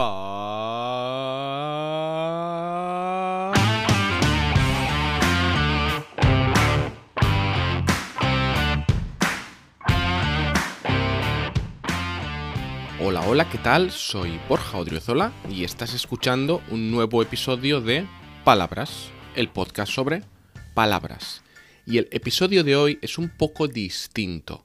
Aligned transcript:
Hola, 0.00 0.12
hola, 13.26 13.50
¿qué 13.50 13.58
tal? 13.58 13.90
Soy 13.90 14.38
Borja 14.48 14.78
Odriozola 14.78 15.32
y 15.50 15.64
estás 15.64 15.94
escuchando 15.94 16.62
un 16.70 16.92
nuevo 16.92 17.20
episodio 17.20 17.80
de 17.80 18.06
Palabras, 18.44 19.10
el 19.34 19.48
podcast 19.48 19.92
sobre 19.92 20.22
palabras. 20.74 21.42
Y 21.86 21.98
el 21.98 22.06
episodio 22.12 22.62
de 22.62 22.76
hoy 22.76 23.00
es 23.02 23.18
un 23.18 23.36
poco 23.36 23.66
distinto. 23.66 24.64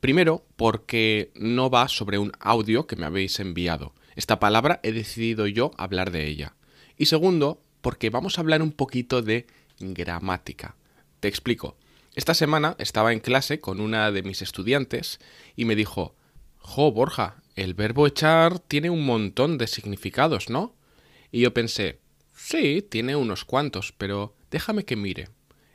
Primero, 0.00 0.44
porque 0.56 1.30
no 1.36 1.70
va 1.70 1.88
sobre 1.88 2.18
un 2.18 2.32
audio 2.38 2.86
que 2.86 2.96
me 2.96 3.06
habéis 3.06 3.40
enviado. 3.40 3.94
Esta 4.16 4.38
palabra 4.38 4.80
he 4.82 4.92
decidido 4.92 5.46
yo 5.46 5.72
hablar 5.76 6.10
de 6.10 6.26
ella. 6.26 6.54
Y 6.96 7.06
segundo, 7.06 7.60
porque 7.80 8.10
vamos 8.10 8.38
a 8.38 8.40
hablar 8.40 8.62
un 8.62 8.72
poquito 8.72 9.22
de 9.22 9.46
gramática. 9.78 10.76
Te 11.20 11.28
explico. 11.28 11.76
Esta 12.14 12.34
semana 12.34 12.76
estaba 12.78 13.12
en 13.12 13.20
clase 13.20 13.60
con 13.60 13.80
una 13.80 14.12
de 14.12 14.22
mis 14.22 14.40
estudiantes 14.40 15.18
y 15.56 15.64
me 15.64 15.74
dijo, 15.74 16.14
Jo, 16.58 16.92
Borja, 16.92 17.42
el 17.56 17.74
verbo 17.74 18.06
echar 18.06 18.58
tiene 18.58 18.88
un 18.88 19.04
montón 19.04 19.58
de 19.58 19.66
significados, 19.66 20.48
¿no? 20.48 20.74
Y 21.30 21.40
yo 21.40 21.52
pensé, 21.52 21.98
sí, 22.34 22.82
tiene 22.88 23.16
unos 23.16 23.44
cuantos, 23.44 23.92
pero 23.98 24.34
déjame 24.50 24.84
que 24.84 24.96
mire. 24.96 25.28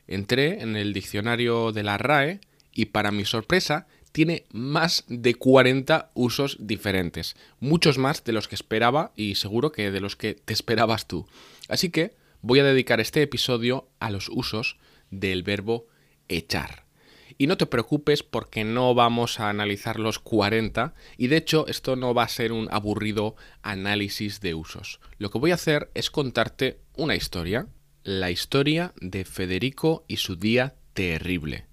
Entré 0.07 0.61
en 0.61 0.75
el 0.75 0.93
diccionario 0.93 1.71
de 1.71 1.83
la 1.83 1.97
RAE 1.97 2.39
y 2.73 2.85
para 2.85 3.11
mi 3.11 3.25
sorpresa 3.25 3.87
tiene 4.11 4.45
más 4.51 5.03
de 5.07 5.35
40 5.35 6.11
usos 6.13 6.57
diferentes, 6.59 7.35
muchos 7.59 7.97
más 7.97 8.23
de 8.23 8.33
los 8.33 8.47
que 8.47 8.55
esperaba 8.55 9.11
y 9.15 9.35
seguro 9.35 9.71
que 9.71 9.91
de 9.91 10.01
los 10.01 10.15
que 10.15 10.33
te 10.33 10.53
esperabas 10.53 11.07
tú. 11.07 11.27
Así 11.67 11.89
que 11.89 12.15
voy 12.41 12.59
a 12.59 12.63
dedicar 12.63 12.99
este 12.99 13.21
episodio 13.21 13.87
a 13.99 14.09
los 14.09 14.29
usos 14.29 14.77
del 15.11 15.43
verbo 15.43 15.87
echar. 16.27 16.85
Y 17.37 17.47
no 17.47 17.55
te 17.55 17.67
preocupes 17.67 18.21
porque 18.21 18.65
no 18.65 18.93
vamos 18.93 19.39
a 19.39 19.49
analizar 19.49 19.97
los 19.97 20.19
40 20.19 20.93
y 21.17 21.27
de 21.27 21.37
hecho 21.37 21.67
esto 21.67 21.95
no 21.95 22.13
va 22.13 22.23
a 22.23 22.29
ser 22.29 22.51
un 22.51 22.67
aburrido 22.69 23.35
análisis 23.61 24.41
de 24.41 24.55
usos. 24.55 24.99
Lo 25.19 25.31
que 25.31 25.39
voy 25.39 25.51
a 25.51 25.55
hacer 25.55 25.89
es 25.93 26.09
contarte 26.09 26.81
una 26.97 27.15
historia, 27.15 27.67
la 28.03 28.29
historia 28.29 28.93
de 28.99 29.23
Federico 29.23 30.03
y 30.07 30.17
su 30.17 30.35
día 30.35 30.75
terrible. 30.93 31.68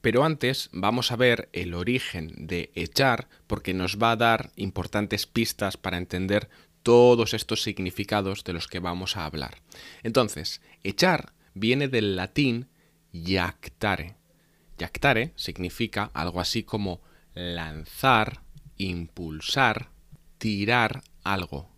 Pero 0.00 0.24
antes 0.24 0.70
vamos 0.72 1.12
a 1.12 1.16
ver 1.16 1.48
el 1.52 1.74
origen 1.74 2.46
de 2.46 2.70
echar 2.74 3.28
porque 3.46 3.74
nos 3.74 3.98
va 3.98 4.12
a 4.12 4.16
dar 4.16 4.50
importantes 4.56 5.26
pistas 5.26 5.76
para 5.76 5.98
entender 5.98 6.48
todos 6.82 7.34
estos 7.34 7.62
significados 7.62 8.44
de 8.44 8.54
los 8.54 8.66
que 8.66 8.78
vamos 8.78 9.16
a 9.16 9.26
hablar. 9.26 9.58
Entonces, 10.02 10.62
echar 10.82 11.34
viene 11.54 11.88
del 11.88 12.16
latín 12.16 12.68
yactare. 13.12 14.16
Yactare 14.78 15.32
significa 15.36 16.10
algo 16.14 16.40
así 16.40 16.62
como 16.62 17.02
lanzar, 17.34 18.42
impulsar, 18.78 19.90
tirar 20.38 21.02
algo. 21.22 21.68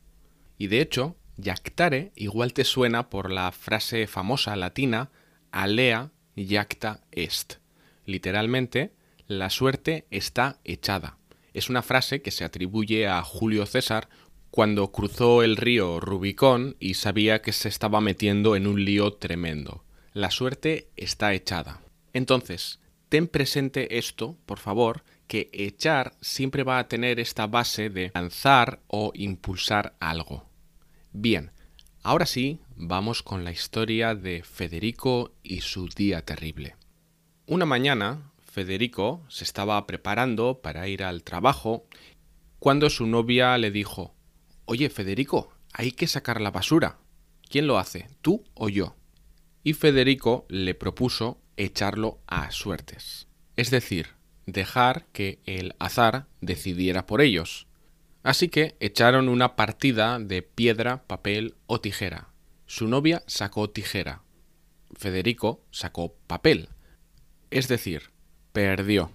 Y 0.56 0.68
de 0.68 0.80
hecho, 0.80 1.16
yactare 1.36 2.12
igual 2.14 2.52
te 2.52 2.62
suena 2.62 3.10
por 3.10 3.32
la 3.32 3.50
frase 3.50 4.06
famosa 4.06 4.54
latina 4.54 5.10
alea 5.50 6.12
yacta 6.36 7.00
est 7.10 7.61
Literalmente, 8.06 8.92
la 9.26 9.50
suerte 9.50 10.06
está 10.10 10.60
echada. 10.64 11.18
Es 11.54 11.68
una 11.70 11.82
frase 11.82 12.22
que 12.22 12.30
se 12.30 12.44
atribuye 12.44 13.06
a 13.06 13.22
Julio 13.22 13.66
César 13.66 14.08
cuando 14.50 14.92
cruzó 14.92 15.42
el 15.42 15.56
río 15.56 16.00
Rubicón 16.00 16.76
y 16.78 16.94
sabía 16.94 17.40
que 17.40 17.52
se 17.52 17.68
estaba 17.68 18.00
metiendo 18.00 18.56
en 18.56 18.66
un 18.66 18.84
lío 18.84 19.14
tremendo. 19.14 19.84
La 20.12 20.30
suerte 20.30 20.90
está 20.96 21.32
echada. 21.32 21.80
Entonces, 22.12 22.78
ten 23.08 23.28
presente 23.28 23.96
esto, 23.96 24.36
por 24.44 24.58
favor, 24.58 25.04
que 25.26 25.48
echar 25.52 26.14
siempre 26.20 26.64
va 26.64 26.78
a 26.78 26.88
tener 26.88 27.18
esta 27.18 27.46
base 27.46 27.88
de 27.88 28.10
lanzar 28.14 28.80
o 28.88 29.12
impulsar 29.14 29.94
algo. 30.00 30.46
Bien, 31.12 31.52
ahora 32.02 32.26
sí, 32.26 32.60
vamos 32.76 33.22
con 33.22 33.44
la 33.44 33.52
historia 33.52 34.14
de 34.14 34.42
Federico 34.42 35.32
y 35.42 35.62
su 35.62 35.88
día 35.88 36.22
terrible. 36.26 36.76
Una 37.52 37.66
mañana, 37.66 38.32
Federico 38.50 39.26
se 39.28 39.44
estaba 39.44 39.86
preparando 39.86 40.62
para 40.62 40.88
ir 40.88 41.04
al 41.04 41.22
trabajo 41.22 41.86
cuando 42.58 42.88
su 42.88 43.06
novia 43.06 43.58
le 43.58 43.70
dijo 43.70 44.14
Oye, 44.64 44.88
Federico, 44.88 45.52
hay 45.74 45.92
que 45.92 46.06
sacar 46.06 46.40
la 46.40 46.50
basura. 46.50 46.96
¿Quién 47.50 47.66
lo 47.66 47.78
hace, 47.78 48.08
tú 48.22 48.42
o 48.54 48.70
yo? 48.70 48.96
Y 49.62 49.74
Federico 49.74 50.46
le 50.48 50.74
propuso 50.74 51.42
echarlo 51.58 52.20
a 52.26 52.50
suertes. 52.52 53.28
Es 53.56 53.70
decir, 53.70 54.06
dejar 54.46 55.04
que 55.12 55.38
el 55.44 55.74
azar 55.78 56.28
decidiera 56.40 57.04
por 57.04 57.20
ellos. 57.20 57.66
Así 58.22 58.48
que 58.48 58.76
echaron 58.80 59.28
una 59.28 59.56
partida 59.56 60.18
de 60.18 60.40
piedra, 60.40 61.02
papel 61.06 61.56
o 61.66 61.82
tijera. 61.82 62.30
Su 62.64 62.88
novia 62.88 63.22
sacó 63.26 63.68
tijera. 63.68 64.22
Federico 64.96 65.60
sacó 65.70 66.14
papel 66.26 66.70
es 67.52 67.68
decir, 67.68 68.10
perdió. 68.52 69.10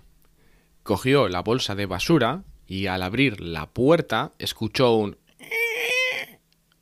Cogió 0.83 1.27
la 1.27 1.41
bolsa 1.41 1.75
de 1.75 1.85
basura 1.85 2.43
y 2.67 2.87
al 2.87 3.01
abrir 3.01 3.41
la 3.41 3.67
puerta 3.67 4.33
escuchó 4.39 4.95
un... 4.95 5.17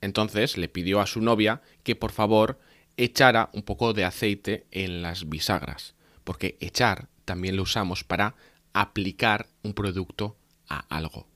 Entonces 0.01 0.57
le 0.57 0.67
pidió 0.67 0.99
a 1.01 1.07
su 1.07 1.21
novia 1.21 1.61
que 1.83 1.95
por 1.95 2.11
favor 2.11 2.59
echara 2.97 3.49
un 3.53 3.63
poco 3.63 3.93
de 3.93 4.05
aceite 4.05 4.65
en 4.71 5.01
las 5.01 5.27
bisagras, 5.29 5.95
porque 6.23 6.57
echar 6.59 7.07
también 7.25 7.55
lo 7.55 7.63
usamos 7.63 8.03
para 8.03 8.35
aplicar 8.73 9.47
un 9.63 9.73
producto 9.73 10.37
a 10.67 10.85
algo. 10.95 11.27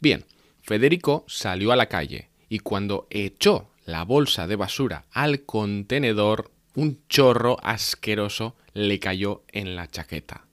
Bien, 0.00 0.24
Federico 0.62 1.24
salió 1.26 1.72
a 1.72 1.76
la 1.76 1.86
calle 1.86 2.28
y 2.48 2.60
cuando 2.60 3.06
echó 3.10 3.70
la 3.84 4.04
bolsa 4.04 4.46
de 4.46 4.56
basura 4.56 5.06
al 5.12 5.42
contenedor, 5.42 6.50
un 6.76 7.00
chorro 7.08 7.56
asqueroso 7.62 8.54
le 8.74 9.00
cayó 9.00 9.42
en 9.48 9.76
la 9.76 9.90
chaqueta. 9.90 10.44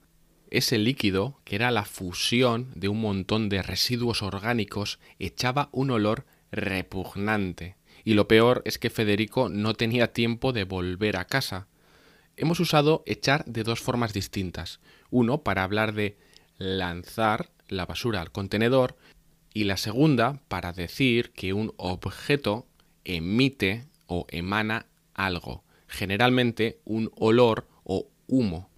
Ese 0.50 0.78
líquido, 0.78 1.38
que 1.44 1.54
era 1.54 1.70
la 1.70 1.84
fusión 1.84 2.70
de 2.74 2.88
un 2.88 3.02
montón 3.02 3.50
de 3.50 3.60
residuos 3.60 4.22
orgánicos, 4.22 4.98
echaba 5.18 5.68
un 5.70 5.90
olor 5.90 6.24
repugnante. 6.50 7.76
Y 8.04 8.14
lo 8.14 8.26
peor 8.26 8.62
es 8.64 8.78
que 8.78 8.88
Federico 8.88 9.50
no 9.50 9.74
tenía 9.74 10.14
tiempo 10.14 10.54
de 10.54 10.64
volver 10.64 11.18
a 11.18 11.26
casa. 11.26 11.66
Hemos 12.38 12.58
usado 12.58 13.02
echar 13.04 13.44
de 13.44 13.62
dos 13.62 13.80
formas 13.80 14.14
distintas. 14.14 14.80
Uno 15.10 15.42
para 15.42 15.62
hablar 15.62 15.92
de 15.92 16.16
lanzar 16.56 17.50
la 17.68 17.84
basura 17.84 18.22
al 18.22 18.32
contenedor 18.32 18.96
y 19.52 19.64
la 19.64 19.76
segunda 19.76 20.40
para 20.48 20.72
decir 20.72 21.32
que 21.32 21.52
un 21.52 21.74
objeto 21.76 22.66
emite 23.04 23.84
o 24.06 24.26
emana 24.30 24.86
algo 25.12 25.63
generalmente 25.94 26.80
un 26.84 27.10
olor 27.16 27.66
o 27.84 28.08
humo. 28.26 28.68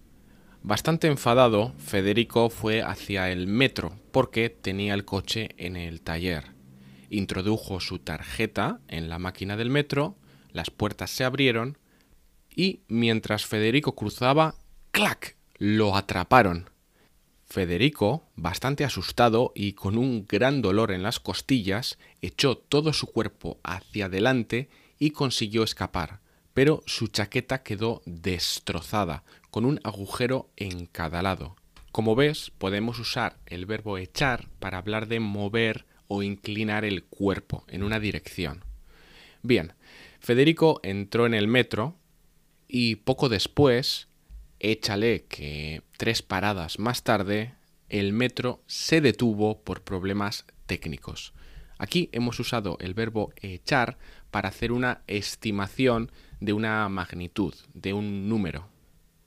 Bastante 0.62 1.06
enfadado, 1.06 1.72
Federico 1.78 2.50
fue 2.50 2.82
hacia 2.82 3.31
el 3.31 3.47
metro 3.47 3.99
porque 4.12 4.50
tenía 4.50 4.94
el 4.94 5.04
coche 5.04 5.50
en 5.56 5.77
el 5.77 6.03
taller. 6.03 6.53
Introdujo 7.09 7.81
su 7.81 8.00
tarjeta 8.00 8.81
en 8.88 9.09
la 9.09 9.19
máquina 9.19 9.56
del 9.56 9.71
metro, 9.71 10.16
las 10.53 10.71
puertas 10.71 11.10
se 11.10 11.25
abrieron 11.25 11.78
y 12.54 12.81
mientras 12.88 13.47
Federico 13.47 13.94
cruzaba, 13.94 14.56
¡clac! 14.91 15.37
lo 15.59 15.97
atraparon. 15.97 16.69
Federico, 17.44 18.25
bastante 18.34 18.84
asustado 18.84 19.53
y 19.54 19.75
con 19.75 19.97
un 19.97 20.27
gran 20.27 20.62
dolor 20.62 20.91
en 20.91 21.03
las 21.03 21.21
costillas, 21.21 21.97
echó 22.21 22.59
todo 22.59 22.93
su 22.93 23.06
cuerpo 23.06 23.60
hacia 23.62 24.07
adelante 24.07 24.69
y 24.98 25.10
consiguió 25.10 25.62
escapar, 25.62 26.21
pero 26.57 26.83
su 26.87 27.09
chaqueta 27.09 27.63
quedó 27.63 28.01
destrozada, 28.07 29.25
con 29.51 29.67
un 29.67 29.79
agujero 29.85 30.49
en 30.57 30.87
cada 30.87 31.21
lado. 31.21 31.55
Como 31.93 32.15
ves, 32.15 32.51
podemos 32.57 32.99
usar 32.99 33.37
el 33.45 33.67
verbo 33.67 33.99
echar 33.99 34.49
para 34.59 34.79
hablar 34.79 35.07
de 35.07 35.21
mover 35.21 35.85
o 36.09 36.23
inclinar 36.23 36.87
el 36.87 37.05
cuerpo 37.05 37.67
en 37.69 37.83
una 37.83 38.01
dirección. 38.01 38.65
Bien, 39.43 39.75
Federico 40.19 40.81
entró 40.83 41.27
en 41.27 41.35
el 41.35 41.47
metro 41.47 41.95
y 42.67 42.97
poco 42.97 43.29
después, 43.29 44.09
échale 44.59 45.27
que 45.29 45.83
tres 45.99 46.23
paradas 46.23 46.79
más 46.79 47.03
tarde, 47.03 47.53
el 47.91 48.15
metro 48.15 48.63
se 48.67 49.03
detuvo 49.03 49.61
por 49.61 49.83
problemas 49.83 50.47
técnicos. 50.65 51.35
Aquí 51.78 52.09
hemos 52.13 52.41
usado 52.41 52.77
el 52.81 52.95
verbo 52.95 53.33
echar 53.37 53.99
para 54.31 54.49
hacer 54.49 54.73
una 54.73 55.03
estimación 55.07 56.11
de 56.41 56.53
una 56.53 56.89
magnitud, 56.89 57.55
de 57.75 57.93
un 57.93 58.28
número. 58.28 58.69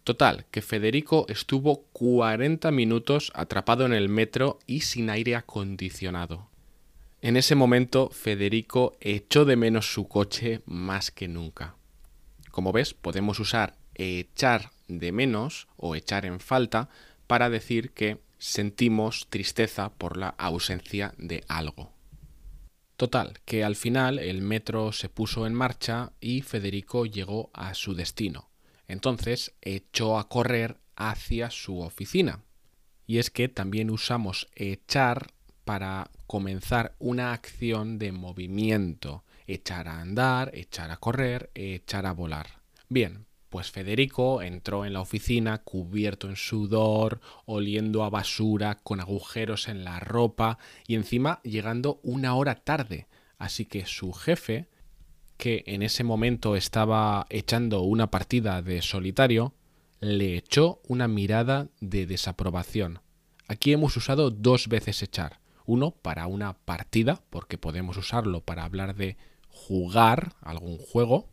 Total, 0.04 0.46
que 0.50 0.62
Federico 0.62 1.25
estuvo 1.30 1.84
40 1.94 2.72
minutos 2.72 3.31
atrapado 3.36 3.86
en 3.86 3.94
el 3.94 4.10
metro 4.10 4.60
y 4.66 4.81
sin 4.81 5.10
aire 5.10 5.36
acondicionado. 5.36 6.50
En 7.22 7.38
ese 7.38 7.54
momento 7.54 8.10
Federico 8.10 8.98
echó 9.02 9.45
de 9.45 9.56
menos 9.56 9.94
su 9.94 10.07
coche 10.07 10.62
más 10.66 11.12
que 11.12 11.28
nunca. 11.28 11.75
Como 12.50 12.72
ves, 12.72 12.94
podemos 12.94 13.40
usar 13.40 13.75
echar 13.94 14.72
de 14.88 15.12
menos 15.12 15.68
o 15.78 15.95
echar 15.95 16.25
en 16.25 16.40
falta 16.40 16.90
para 17.28 17.50
decir 17.50 17.92
que 17.92 18.19
sentimos 18.38 19.28
tristeza 19.30 19.90
por 19.90 20.18
la 20.18 20.30
ausencia 20.30 21.13
de 21.18 21.44
algo. 21.48 21.92
Total, 23.00 23.40
que 23.46 23.63
al 23.63 23.78
final 23.78 24.19
el 24.19 24.42
metro 24.42 24.92
se 24.92 25.07
puso 25.07 25.48
en 25.48 25.54
marcha 25.54 26.12
y 26.19 26.42
Federico 26.42 27.06
llegó 27.06 27.50
a 27.54 27.74
su 27.74 27.94
destino. 27.94 28.50
Entonces 28.90 29.54
echó 29.62 30.19
a 30.19 30.28
correr 30.28 30.81
hacia 30.98 31.50
su 31.50 31.80
oficina. 31.80 32.44
Y 33.07 33.19
es 33.19 33.30
que 33.30 33.48
también 33.48 33.90
usamos 33.90 34.50
echar 34.54 35.31
para 35.63 36.12
comenzar 36.28 36.98
una 37.00 37.31
acción 37.31 38.00
de 38.00 38.12
movimiento, 38.12 39.24
echar 39.48 39.88
a 39.88 40.02
andar, 40.02 40.52
echar 40.54 40.92
a 40.92 40.98
correr, 40.98 41.52
echar 41.56 42.06
a 42.06 42.12
volar. 42.12 42.48
Bien, 42.90 43.28
pues 43.50 43.72
Federico 43.72 44.42
entró 44.42 44.86
en 44.86 44.94
la 44.94 45.01
oficina 45.01 45.57
cubierto 45.60 46.30
en 46.30 46.36
sudor, 46.36 47.19
oliendo 47.46 48.04
a 48.04 48.10
basura, 48.10 48.75
con 48.75 49.00
agujeros 49.00 49.68
en 49.68 49.84
la 49.84 50.00
ropa 50.00 50.60
y 50.88 50.96
encima 50.96 51.42
llegando 51.44 52.00
una 52.04 52.36
hora 52.36 52.56
tarde. 52.56 53.07
Así 53.38 53.66
que 53.66 53.86
su 53.86 54.13
jefe, 54.13 54.68
que 55.38 55.63
en 55.66 55.81
ese 55.81 56.04
momento 56.04 56.56
estaba 56.56 57.25
echando 57.30 57.81
una 57.81 58.12
partida 58.12 58.62
de 58.62 58.81
solitario, 58.81 59.54
le 60.00 60.38
echó 60.38 60.81
una 60.88 61.07
mirada 61.07 61.69
de 61.81 62.06
desaprobación. 62.06 63.00
Aquí 63.48 63.74
hemos 63.74 63.98
usado 63.98 64.30
dos 64.30 64.68
veces 64.68 65.02
echar. 65.02 65.40
Uno 65.66 65.92
para 65.92 66.28
una 66.28 66.54
partida, 66.54 67.22
porque 67.30 67.57
podemos 67.57 67.98
usarlo 67.98 68.42
para 68.42 68.63
hablar 68.63 68.95
de 68.95 69.18
jugar 69.50 70.34
algún 70.42 70.78
juego, 70.78 71.30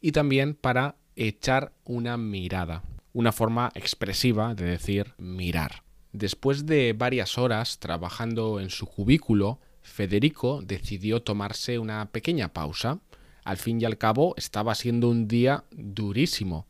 y 0.00 0.12
también 0.12 0.54
para 0.54 0.96
echar 1.16 1.72
una 1.84 2.16
mirada, 2.16 2.82
una 3.12 3.32
forma 3.32 3.70
expresiva 3.74 4.54
de 4.54 4.64
decir 4.64 5.14
mirar. 5.18 5.82
Después 6.12 6.66
de 6.66 6.92
varias 6.92 7.38
horas 7.38 7.78
trabajando 7.78 8.60
en 8.60 8.70
su 8.70 8.86
cubículo, 8.86 9.58
Federico 9.82 10.62
decidió 10.62 11.22
tomarse 11.22 11.78
una 11.78 12.06
pequeña 12.06 12.52
pausa. 12.52 13.00
Al 13.44 13.56
fin 13.56 13.80
y 13.80 13.84
al 13.84 13.98
cabo 13.98 14.34
estaba 14.36 14.74
siendo 14.74 15.10
un 15.10 15.28
día 15.28 15.64
durísimo, 15.70 16.66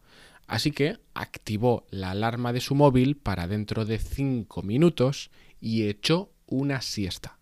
así 0.46 0.72
que 0.72 0.98
activó 1.14 1.86
la 1.90 2.10
alarma 2.10 2.52
de 2.52 2.60
su 2.60 2.74
móvil 2.74 3.16
para 3.16 3.46
dentro 3.46 3.84
de 3.84 3.98
cinco 3.98 4.62
minutos 4.62 5.30
y 5.60 5.88
echó 5.88 6.30
una 6.46 6.80
siesta. 6.80 7.38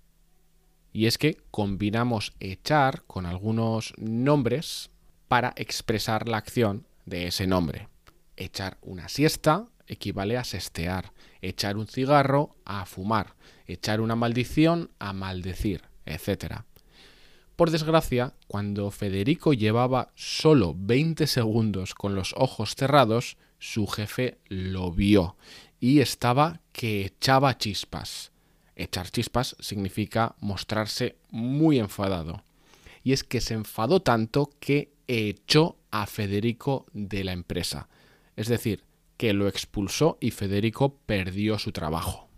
Y 0.92 1.06
es 1.06 1.16
que 1.16 1.38
combinamos 1.50 2.34
echar 2.38 3.04
con 3.04 3.24
algunos 3.24 3.94
nombres 3.96 4.90
para 5.28 5.54
expresar 5.56 6.28
la 6.28 6.36
acción 6.36 6.84
de 7.04 7.26
ese 7.26 7.46
nombre. 7.46 7.88
Echar 8.36 8.78
una 8.82 9.08
siesta 9.08 9.68
equivale 9.86 10.36
a 10.36 10.44
sestear, 10.44 11.12
echar 11.40 11.76
un 11.76 11.86
cigarro 11.86 12.56
a 12.64 12.86
fumar, 12.86 13.34
echar 13.66 14.00
una 14.00 14.16
maldición 14.16 14.90
a 14.98 15.12
maldecir, 15.12 15.82
etc. 16.06 16.62
Por 17.56 17.70
desgracia, 17.70 18.34
cuando 18.46 18.90
Federico 18.90 19.52
llevaba 19.52 20.12
solo 20.14 20.74
20 20.76 21.26
segundos 21.26 21.94
con 21.94 22.14
los 22.14 22.34
ojos 22.36 22.74
cerrados, 22.74 23.36
su 23.58 23.86
jefe 23.86 24.38
lo 24.48 24.90
vio 24.90 25.36
y 25.78 26.00
estaba 26.00 26.60
que 26.72 27.04
echaba 27.04 27.58
chispas. 27.58 28.32
Echar 28.74 29.10
chispas 29.10 29.56
significa 29.60 30.34
mostrarse 30.40 31.16
muy 31.30 31.78
enfadado. 31.78 32.42
Y 33.04 33.12
es 33.12 33.22
que 33.24 33.40
se 33.40 33.54
enfadó 33.54 34.00
tanto 34.00 34.50
que 34.58 34.92
echó 35.12 35.76
a 35.90 36.06
Federico 36.06 36.86
de 36.92 37.24
la 37.24 37.32
empresa. 37.32 37.88
Es 38.36 38.48
decir, 38.48 38.84
que 39.16 39.32
lo 39.32 39.46
expulsó 39.46 40.18
y 40.20 40.30
Federico 40.30 40.96
perdió 41.06 41.58
su 41.58 41.72
trabajo. 41.72 42.28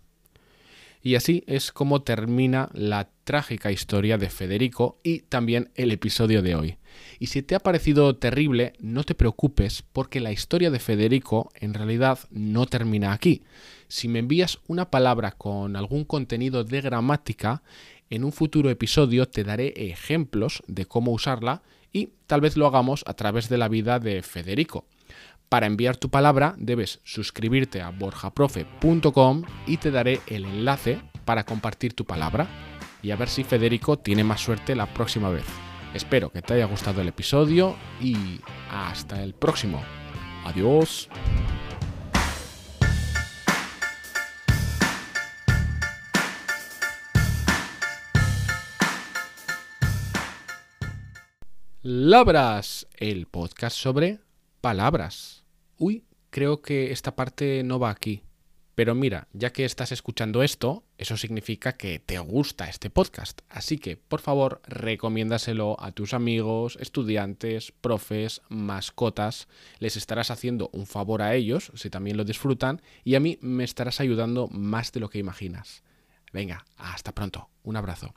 Y 1.01 1.13
así 1.13 1.43
es 1.45 1.71
como 1.71 2.01
termina 2.01 2.69
la 2.73 3.09
trágica 3.25 3.71
historia 3.71 4.17
de 4.17 4.31
Federico 4.31 4.97
y 5.03 5.19
también 5.19 5.69
el 5.75 5.91
episodio 5.91 6.41
de 6.41 6.55
hoy. 6.55 6.77
Y 7.19 7.27
si 7.27 7.43
te 7.43 7.53
ha 7.53 7.59
parecido 7.59 8.15
terrible, 8.15 8.73
no 8.79 9.03
te 9.03 9.13
preocupes 9.13 9.83
porque 9.93 10.19
la 10.19 10.31
historia 10.31 10.71
de 10.71 10.79
Federico 10.79 11.51
en 11.55 11.75
realidad 11.75 12.19
no 12.31 12.65
termina 12.65 13.13
aquí. 13.13 13.43
Si 13.87 14.07
me 14.07 14.19
envías 14.19 14.57
una 14.67 14.89
palabra 14.89 15.31
con 15.31 15.75
algún 15.75 16.05
contenido 16.05 16.63
de 16.63 16.81
gramática, 16.81 17.61
en 18.09 18.23
un 18.23 18.31
futuro 18.31 18.71
episodio 18.71 19.27
te 19.27 19.43
daré 19.43 19.73
ejemplos 19.75 20.63
de 20.67 20.85
cómo 20.85 21.11
usarla 21.11 21.61
y 21.95 22.09
tal 22.27 22.41
vez 22.41 22.57
lo 22.57 22.67
hagamos 22.67 23.05
a 23.07 23.13
través 23.13 23.47
de 23.47 23.57
la 23.57 23.69
vida 23.69 23.99
de 23.99 24.21
Federico. 24.21 24.85
Para 25.47 25.65
enviar 25.65 25.95
tu 25.95 26.09
palabra 26.09 26.53
debes 26.57 26.99
suscribirte 27.05 27.81
a 27.81 27.89
borjaprofe.com 27.91 29.43
y 29.65 29.77
te 29.77 29.91
daré 29.91 30.19
el 30.27 30.43
enlace 30.43 30.99
para 31.23 31.45
compartir 31.45 31.93
tu 31.93 32.03
palabra 32.03 32.47
y 33.01 33.11
a 33.11 33.15
ver 33.15 33.29
si 33.29 33.45
Federico 33.45 33.97
tiene 33.97 34.25
más 34.25 34.41
suerte 34.41 34.75
la 34.75 34.93
próxima 34.93 35.29
vez. 35.29 35.45
Espero 35.93 36.31
que 36.31 36.41
te 36.41 36.55
haya 36.55 36.65
gustado 36.65 37.01
el 37.01 37.07
episodio 37.07 37.77
y 38.01 38.41
hasta 38.69 39.23
el 39.23 39.33
próximo. 39.33 39.81
Adiós. 40.43 41.09
Labras, 51.87 52.87
el 52.97 53.27
podcast 53.27 53.77
sobre 53.77 54.17
palabras. 54.59 55.45
Uy, 55.77 56.03
creo 56.31 56.63
que 56.63 56.91
esta 56.91 57.15
parte 57.15 57.61
no 57.63 57.77
va 57.77 57.91
aquí. 57.91 58.23
Pero 58.73 58.95
mira, 58.95 59.27
ya 59.33 59.53
que 59.53 59.65
estás 59.65 59.91
escuchando 59.91 60.41
esto, 60.41 60.83
eso 60.97 61.15
significa 61.15 61.73
que 61.73 61.99
te 61.99 62.17
gusta 62.17 62.67
este 62.69 62.89
podcast. 62.89 63.41
Así 63.49 63.77
que, 63.77 63.97
por 63.97 64.19
favor, 64.19 64.63
recomiéndaselo 64.65 65.79
a 65.79 65.91
tus 65.91 66.15
amigos, 66.15 66.75
estudiantes, 66.81 67.71
profes, 67.71 68.41
mascotas. 68.49 69.47
Les 69.77 69.95
estarás 69.95 70.31
haciendo 70.31 70.71
un 70.73 70.87
favor 70.87 71.21
a 71.21 71.35
ellos, 71.35 71.71
si 71.75 71.91
también 71.91 72.17
lo 72.17 72.23
disfrutan, 72.23 72.81
y 73.03 73.13
a 73.13 73.19
mí 73.19 73.37
me 73.41 73.63
estarás 73.63 73.99
ayudando 73.99 74.47
más 74.47 74.91
de 74.91 75.01
lo 75.01 75.11
que 75.11 75.19
imaginas. 75.19 75.83
Venga, 76.33 76.65
hasta 76.77 77.11
pronto. 77.11 77.51
Un 77.61 77.75
abrazo. 77.75 78.15